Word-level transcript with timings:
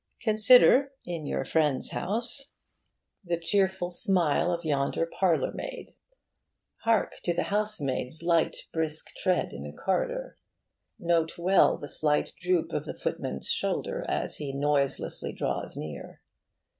Consider, 0.19 0.93
in 1.05 1.27
your 1.27 1.45
friend's 1.45 1.91
house, 1.91 2.47
the 3.23 3.37
cheerful 3.37 3.91
smile 3.91 4.51
of 4.51 4.65
yonder 4.65 5.05
parlourmaid; 5.05 5.93
hark 6.77 7.17
to 7.23 7.35
the 7.35 7.43
housemaid's 7.53 8.23
light 8.23 8.67
brisk 8.73 9.09
tread 9.15 9.53
in 9.53 9.61
the 9.61 9.71
corridor; 9.71 10.37
note 10.97 11.37
well 11.37 11.77
the 11.77 11.87
slight 11.87 12.33
droop 12.39 12.71
of 12.73 12.85
the 12.85 12.97
footman's 12.97 13.51
shoulders 13.51 14.07
as 14.09 14.37
he 14.37 14.51
noiselessly 14.53 15.33
draws 15.33 15.77
near. 15.77 16.19